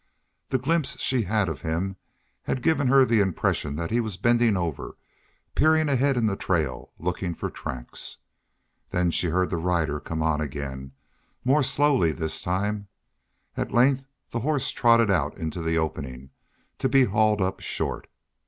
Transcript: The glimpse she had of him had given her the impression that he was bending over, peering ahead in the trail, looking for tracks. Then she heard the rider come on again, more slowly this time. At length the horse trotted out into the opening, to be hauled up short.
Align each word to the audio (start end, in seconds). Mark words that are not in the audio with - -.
The 0.49 0.57
glimpse 0.57 0.99
she 0.99 1.21
had 1.25 1.47
of 1.47 1.61
him 1.61 1.95
had 2.45 2.63
given 2.63 2.87
her 2.87 3.05
the 3.05 3.19
impression 3.19 3.75
that 3.75 3.91
he 3.91 3.99
was 3.99 4.17
bending 4.17 4.57
over, 4.57 4.97
peering 5.53 5.89
ahead 5.89 6.17
in 6.17 6.25
the 6.25 6.35
trail, 6.35 6.91
looking 6.97 7.35
for 7.35 7.51
tracks. 7.51 8.17
Then 8.89 9.11
she 9.11 9.27
heard 9.27 9.51
the 9.51 9.57
rider 9.57 9.99
come 9.99 10.23
on 10.23 10.41
again, 10.41 10.93
more 11.45 11.61
slowly 11.61 12.11
this 12.13 12.41
time. 12.41 12.87
At 13.55 13.73
length 13.75 14.07
the 14.31 14.39
horse 14.39 14.71
trotted 14.71 15.11
out 15.11 15.37
into 15.37 15.61
the 15.61 15.77
opening, 15.77 16.31
to 16.79 16.89
be 16.89 17.03
hauled 17.03 17.39
up 17.39 17.59
short. 17.59 18.07